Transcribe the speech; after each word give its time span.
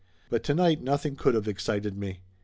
But 0.31 0.41
to 0.45 0.55
night 0.55 0.81
nothing 0.81 1.15
could 1.15 1.35
of 1.35 1.47
excited 1.47 1.95
me. 1.95 2.21